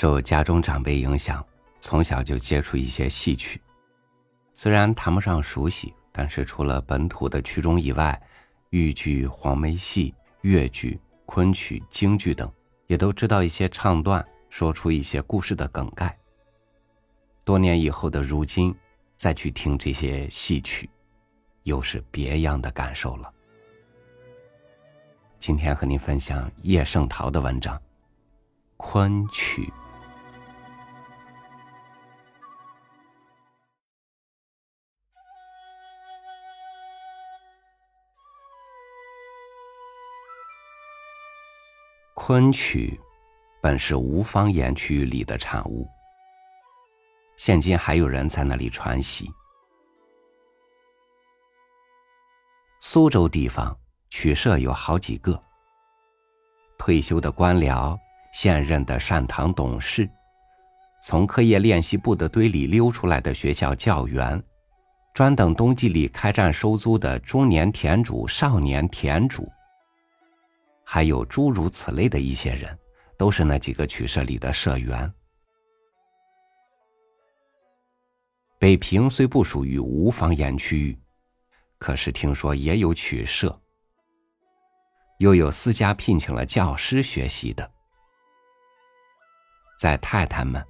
[0.00, 1.44] 受家中长辈影响，
[1.80, 3.60] 从小就接触一些戏曲。
[4.54, 8.22] 虽然谈不上熟悉，但是除了本土的曲种以外，
[8.70, 12.48] 豫剧、黄梅戏、越剧、昆曲、京剧等，
[12.86, 16.16] 也都知道一些唱段，说出一些故事的梗概。
[17.42, 18.72] 多年以后的如今，
[19.16, 20.88] 再去听这些戏曲，
[21.64, 23.28] 又是别样的感受了。
[25.40, 27.76] 今天和您分享叶圣陶的文章
[28.76, 29.62] 《昆曲》。
[42.20, 42.98] 昆曲
[43.62, 45.88] 本是吴方言区域里的产物，
[47.36, 49.30] 现今还有人在那里传习。
[52.80, 53.74] 苏州地方
[54.10, 55.40] 曲社有好几个，
[56.76, 57.96] 退休的官僚、
[58.34, 60.06] 现任的善堂董事、
[61.00, 64.42] 从课业练习部的堆里溜出来的学校教员，
[65.14, 69.48] 专等冬季里开战收租的中年田主、少年田主。
[70.90, 72.76] 还有诸如此类的一些人，
[73.18, 75.12] 都是那几个曲社里的社员。
[78.58, 80.98] 北平虽不属于吴方言区域，
[81.76, 83.60] 可是听说也有曲社，
[85.18, 87.70] 又有私家聘请了教师学习的。
[89.78, 90.66] 在太太们，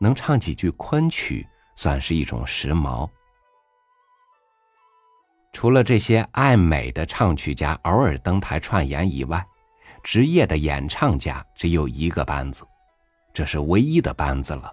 [0.00, 1.46] 能唱几句昆曲，
[1.76, 3.06] 算是一种时髦。
[5.52, 9.46] 除了这些爱美的唱曲家偶尔登台串演以外，
[10.02, 12.66] 职业的演唱家只有一个班子，
[13.32, 14.72] 这是唯一的班子了，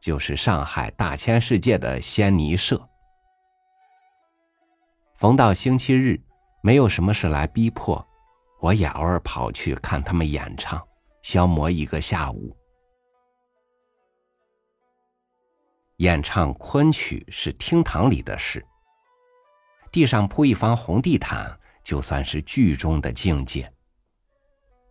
[0.00, 2.80] 就是上海大千世界的仙尼社。
[5.16, 6.20] 逢到星期日，
[6.62, 8.04] 没有什么事来逼迫，
[8.60, 10.80] 我也偶尔跑去看他们演唱，
[11.22, 12.56] 消磨一个下午。
[15.98, 18.64] 演唱昆曲是厅堂里的事，
[19.92, 23.71] 地上铺一方红地毯，就算是剧中的境界。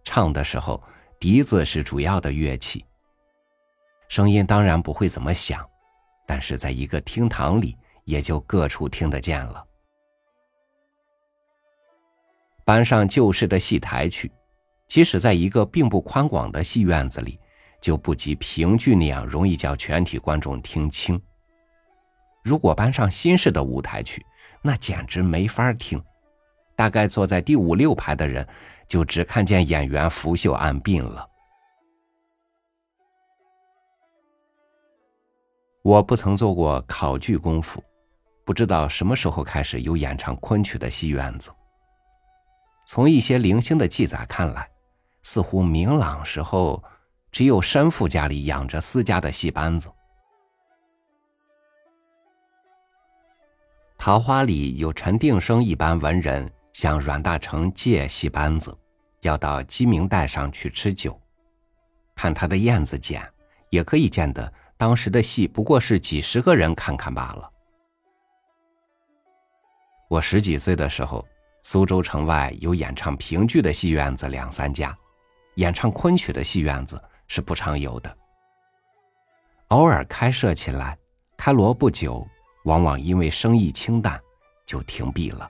[0.04, 0.82] 唱的时候，
[1.20, 2.86] 笛子是主要的乐器。
[4.08, 5.66] 声音当然不会怎么响，
[6.28, 9.66] 但是在一个厅堂里，也就各处听得见了。
[12.66, 14.32] 搬上旧式的戏台去，
[14.88, 17.40] 即使在一个并不宽广的戏院子里，
[17.80, 21.22] 就不及评剧那样容易叫全体观众听清。
[22.44, 24.26] 如果搬上新式的舞台去，
[24.62, 26.04] 那简直没法听。
[26.76, 28.48] 大概坐在第五六排的人。
[28.92, 31.26] 就只看见演员拂袖按鬓了。
[35.82, 37.82] 我不曾做过考据功夫，
[38.44, 41.50] 不知道什么时候开始有演唱昆曲的戏院子。
[42.86, 44.70] 从一些零星的记载看来，
[45.24, 46.84] 似乎明朗时候
[47.32, 49.90] 只有山父家里养着私家的戏班子。
[53.98, 58.78] 桃花里有陈定生一般文人向阮大铖借戏班子。
[59.22, 61.20] 要到鸡鸣带上去吃酒，
[62.16, 63.28] 看他的燕子剪，
[63.70, 67.52] 也可以见得当时的戏不过是几十个人看看罢了。
[70.10, 71.26] 我十几岁的时候，
[71.62, 74.98] 苏州城外有演唱评剧的戏院子两三家，
[75.56, 78.18] 演唱昆曲的戏院子是不常有的。
[79.68, 80.98] 偶尔开设起来，
[81.38, 82.28] 开锣不久，
[82.66, 84.20] 往往因为生意清淡，
[84.66, 85.48] 就停闭了。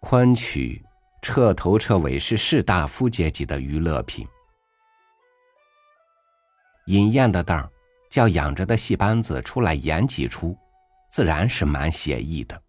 [0.00, 0.82] 昆曲
[1.22, 4.26] 彻头彻尾是士大夫阶级的娱乐品。
[6.86, 7.70] 饮宴的当
[8.10, 10.56] 叫养着的戏班子出来演几出，
[11.10, 12.60] 自然是蛮写意的。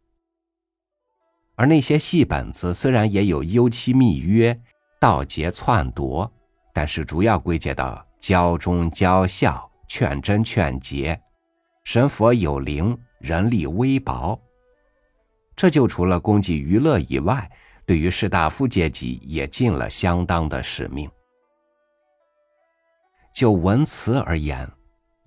[1.56, 4.59] 而那些戏本子虽然也有幽期密约、
[5.00, 6.31] 盗劫篡夺，
[6.74, 11.19] 但是主要归结到教忠教孝、劝真劝节、
[11.86, 14.40] 神佛有灵、人力微薄。
[15.62, 17.48] 这就除了供给娱乐以外，
[17.86, 21.08] 对于士大夫阶级也尽了相当的使命。
[23.31, 24.68] 就文辞而言，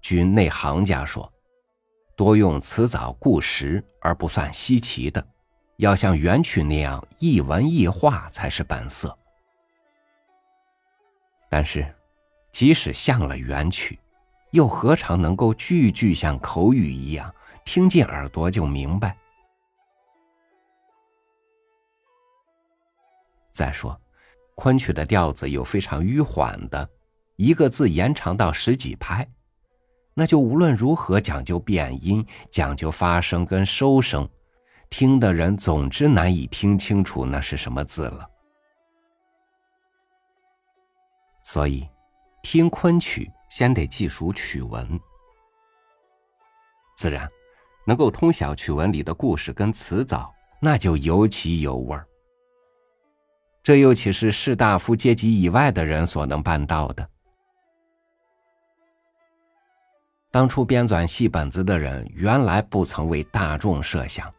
[0.03, 1.33] 据内行家说，
[2.17, 5.25] 多用辞藻固实而不算稀奇的，
[5.77, 9.17] 要像元曲那样一文一画才是本色。
[11.49, 11.87] 但是，
[12.51, 13.97] 即使像了元曲，
[14.51, 17.33] 又何尝能够句句像口语一样，
[17.65, 19.17] 听进耳朵就明白？
[23.55, 23.99] 再说，
[24.57, 26.91] 昆曲的调子有非常迂缓的，
[27.37, 29.27] 一个字延长到十几拍，
[30.13, 34.29] 那就无论如何讲究变音，讲究发声跟收声，
[34.91, 38.29] 听的人总之难以听清楚那是什么字了。
[41.45, 41.89] 所以
[42.43, 44.99] 听昆曲先得记熟曲文，
[46.97, 47.31] 自然
[47.87, 52.05] 能够通晓曲文里的故事跟词藻，那就尤其有味儿。
[53.65, 57.09] 这又岂是士大夫阶级以外的人所能办到的？
[60.31, 64.31] 当初编纂戏本子的人，原来不曾为大众设想，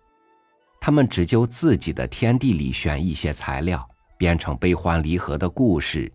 [0.80, 3.84] 他们只就自己的天地里选一些材料，
[4.16, 6.12] 编成悲欢离合的故事，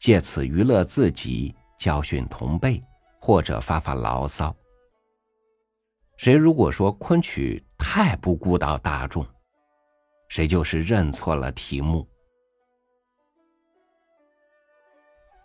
[0.00, 2.80] 借此娱乐自己，教训同辈，
[3.20, 4.52] 或者发发牢骚。
[6.16, 9.24] 谁如果说昆曲太不顾到大众，
[10.28, 12.04] 谁就是认错了题目。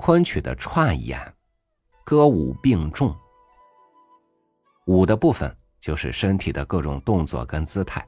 [0.06, 1.18] 昆曲的串演，
[2.04, 3.18] 歌舞并重。
[4.86, 8.06] 舞的部分就是身体的各种动作跟姿态，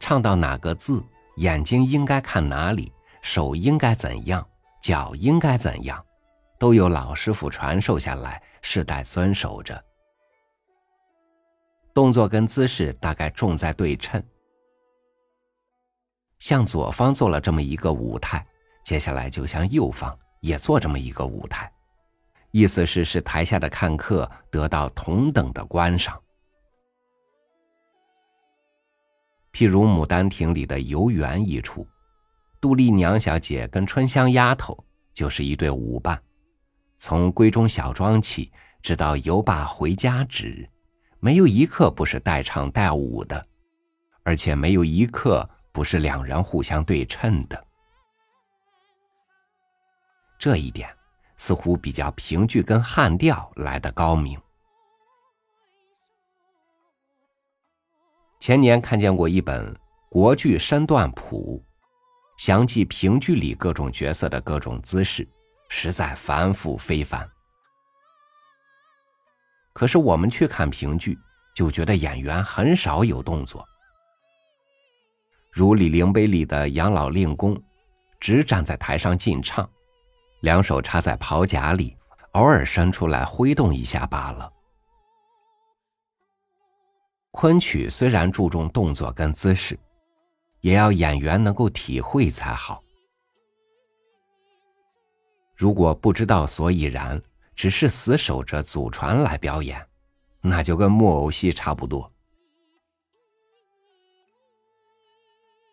[0.00, 1.00] 唱到哪个字，
[1.36, 2.92] 眼睛应该看哪里，
[3.22, 4.44] 手应该怎样，
[4.82, 6.04] 脚应该怎样，
[6.58, 9.80] 都有老师傅传授下来，世代遵守着。
[11.94, 14.20] 动作跟姿势大概重在对称，
[16.40, 18.44] 向左方做了这么一个舞台，
[18.82, 21.70] 接下来就向右方也做这么一个舞台。
[22.50, 26.18] 意思是使台下的看客得到同等的观赏。
[29.52, 31.86] 譬如《牡丹亭》里的游园一出，
[32.60, 34.76] 杜丽娘小姐跟春香丫头
[35.12, 36.20] 就是一对舞伴，
[36.96, 38.50] 从闺中小庄起，
[38.80, 40.68] 直到游罢回家止，
[41.20, 43.44] 没有一刻不是带唱带舞的，
[44.22, 47.67] 而且没有一刻不是两人互相对称的。
[50.38, 50.88] 这一点。
[51.40, 54.36] 似乎比较评剧跟汉调来的高明。
[58.40, 59.72] 前年看见过一本
[60.08, 61.64] 国剧身段谱，
[62.38, 65.24] 详记评剧里各种角色的各种姿势，
[65.68, 67.24] 实在繁复非凡。
[69.72, 71.16] 可是我们去看评剧，
[71.54, 73.64] 就觉得演员很少有动作，
[75.52, 77.56] 如《李陵碑》里的杨老令公，
[78.18, 79.70] 只站在台上进唱。
[80.40, 81.96] 两手插在袍夹里，
[82.32, 84.52] 偶尔伸出来挥动一下罢了。
[87.32, 89.78] 昆曲虽然注重动作跟姿势，
[90.60, 92.82] 也要演员能够体会才好。
[95.54, 97.20] 如果不知道所以然，
[97.54, 99.84] 只是死守着祖传来表演，
[100.40, 102.10] 那就跟木偶戏差不多。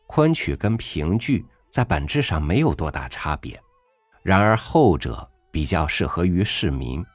[0.07, 3.59] 昆曲跟评剧在本质上没有多大差别。
[4.25, 7.05] 然而后者比较适合于市民，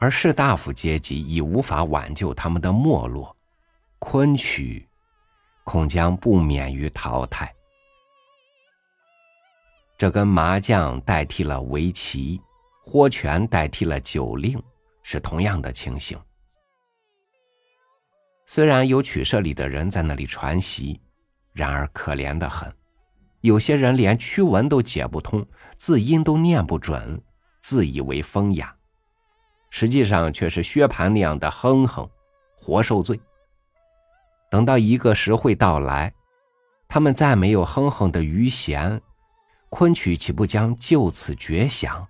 [0.00, 3.36] 而士大夫阶级已无法挽救他们的没落，
[4.00, 4.88] 昆曲
[5.62, 7.54] 恐将不免于淘汰。
[9.96, 12.42] 这跟麻将代替了围棋，
[12.82, 14.60] 豁拳代替了酒令
[15.04, 16.20] 是同样的情形。
[18.46, 21.00] 虽然有曲社里的人在那里传习，
[21.52, 22.76] 然而可怜的很。
[23.40, 25.46] 有些人连曲文都解不通，
[25.76, 27.22] 字音都念不准，
[27.60, 28.74] 自以为风雅，
[29.70, 32.08] 实际上却是薛蟠那样的哼哼，
[32.56, 33.18] 活受罪。
[34.50, 36.12] 等到一个时会到来，
[36.88, 39.00] 他们再没有哼哼的余弦，
[39.68, 42.06] 昆曲岂不将就此绝响？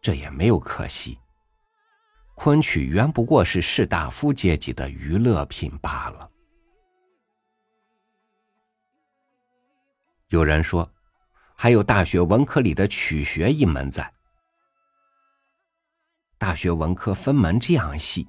[0.00, 1.18] 这也没有可惜，
[2.34, 6.30] 昆曲原不过是士大夫阶级的娱乐品罢了。
[10.28, 10.90] 有人说，
[11.54, 14.12] 还有大学文科里的曲学一门在。
[16.38, 18.26] 大学文科分门这样细，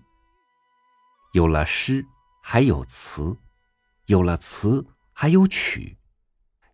[1.33, 2.05] 有了诗，
[2.43, 3.35] 还有词；
[4.05, 5.97] 有了词，还有曲；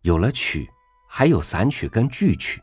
[0.01, 0.69] 有了曲，
[1.07, 2.59] 还有散曲跟剧曲；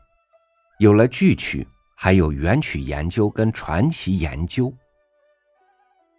[0.79, 4.73] 有了剧曲，还有元曲研究跟传奇研究。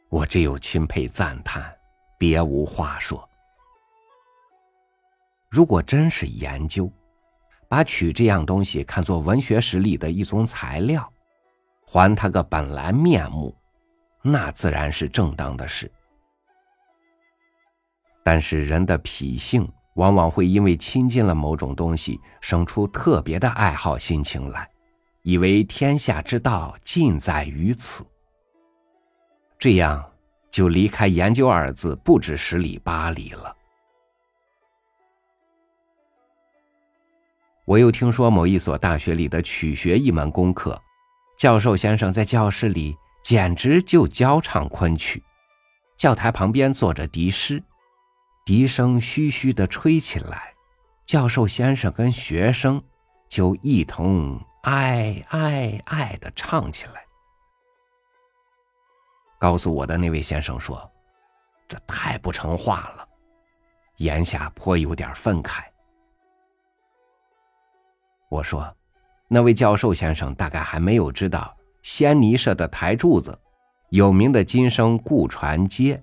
[0.08, 1.72] 我只有钦佩赞叹，
[2.18, 3.29] 别无话说。
[5.50, 6.88] 如果真是研究，
[7.68, 11.12] 把曲这样东西看作文学史里的一种材料，
[11.84, 13.52] 还它个本来面目，
[14.22, 15.90] 那自然是正当的事。
[18.22, 24.70] 但是人的脾性往往会因为亲近了某种东西，生出特别的爱好心情来，
[25.22, 28.06] 以为天下之道尽在于此。
[29.58, 30.08] 这样
[30.48, 33.56] 就离开“研究”二字不止十里八里了。
[37.70, 40.82] 我又听说某一所大学里的曲学一门功课，
[41.38, 45.22] 教授先生在教室里简直就教唱昆曲，
[45.96, 47.62] 教台旁边坐着笛师，
[48.44, 50.52] 笛声嘘嘘的吹起来，
[51.06, 52.82] 教授先生跟学生
[53.28, 57.04] 就一同爱爱爱的唱起来。
[59.38, 60.90] 告诉我的那位先生说
[61.70, 63.08] ：“这太不成话了。”
[63.98, 65.62] 言下颇有点愤慨。
[68.30, 68.74] 我说
[69.26, 73.36] ：“那位教授先生大概还没有知道，仙尼社的台柱子，
[73.90, 76.00] 有名的金声顾传阶，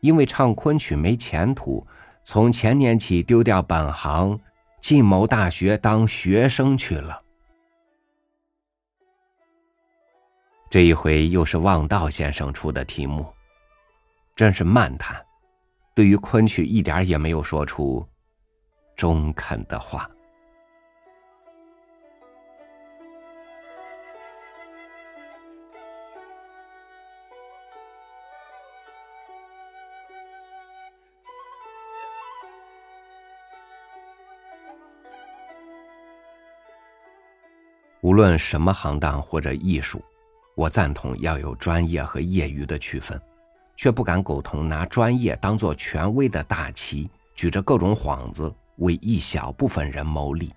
[0.00, 1.84] 因为唱昆曲没前途，
[2.22, 4.38] 从前年起丢掉本行，
[4.82, 7.18] 进某大学当学生去了。
[10.68, 13.26] 这一回又是望道先生出的题目，
[14.36, 15.24] 真是漫谈，
[15.94, 18.06] 对于昆曲一点也没有说出
[18.94, 20.06] 中肯的话。”
[38.04, 40.04] 无论什么行当或者艺术，
[40.54, 43.18] 我赞同要有专业和业余的区分，
[43.76, 50.52] 却不敢苟同拿专业当做权威的大旗，举着各种幌子为一小部分人谋利。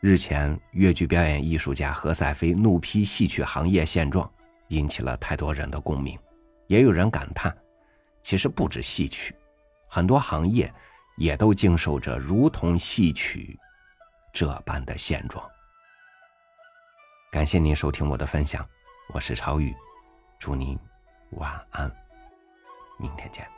[0.00, 4.28] 日前，越剧表演艺术家何赛飞怒批戏曲行业现状，
[4.70, 6.18] 引起了太多人的共鸣。
[6.66, 7.56] 也有人感叹，
[8.24, 9.32] 其实不止戏曲，
[9.86, 10.68] 很多行业
[11.16, 13.56] 也都经受着如同戏曲。
[14.32, 15.48] 这般的现状。
[17.30, 18.66] 感谢您收听我的分享，
[19.12, 19.74] 我是超宇，
[20.38, 20.78] 祝您
[21.32, 21.90] 晚安，
[22.98, 23.57] 明天见。